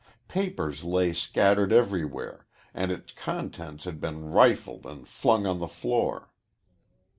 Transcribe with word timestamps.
Papers 0.27 0.83
lay 0.83 1.13
scattered 1.13 1.71
everywhere 1.71 2.47
and 2.73 2.91
its 2.91 3.11
contents 3.13 3.83
had 3.83 4.01
been 4.01 4.31
rifled 4.31 4.83
and 4.87 5.07
flung 5.07 5.45
on 5.45 5.59
the 5.59 5.67
floor. 5.67 6.31